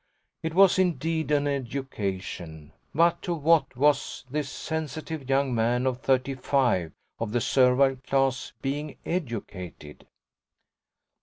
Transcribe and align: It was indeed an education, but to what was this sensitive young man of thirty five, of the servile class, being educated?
It 0.41 0.55
was 0.55 0.79
indeed 0.79 1.29
an 1.29 1.45
education, 1.47 2.71
but 2.91 3.21
to 3.21 3.35
what 3.35 3.75
was 3.77 4.25
this 4.31 4.49
sensitive 4.49 5.29
young 5.29 5.53
man 5.53 5.85
of 5.85 5.99
thirty 6.01 6.33
five, 6.33 6.91
of 7.19 7.33
the 7.33 7.39
servile 7.39 7.97
class, 7.97 8.51
being 8.63 8.97
educated? 9.05 10.07